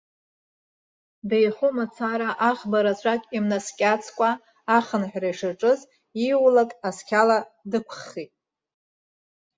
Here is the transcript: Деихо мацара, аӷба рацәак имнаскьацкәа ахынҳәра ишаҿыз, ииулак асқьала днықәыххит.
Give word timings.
Деихо 1.29 1.67
мацара, 1.77 2.29
аӷба 2.49 2.79
рацәак 2.85 3.21
имнаскьацкәа 3.37 4.29
ахынҳәра 4.77 5.29
ишаҿыз, 5.33 5.79
ииулак 6.25 6.71
асқьала 6.87 7.37
днықәыххит. 7.61 8.31